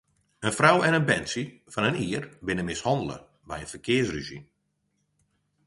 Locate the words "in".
0.49-0.53, 0.99-1.05, 1.89-1.99, 3.63-3.71